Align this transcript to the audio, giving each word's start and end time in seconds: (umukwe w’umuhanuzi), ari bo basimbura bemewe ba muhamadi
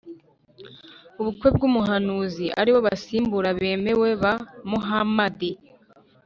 (umukwe 1.19 1.47
w’umuhanuzi), 1.59 2.45
ari 2.59 2.69
bo 2.73 2.79
basimbura 2.87 3.49
bemewe 3.59 4.09
ba 4.23 4.33
muhamadi 4.69 5.51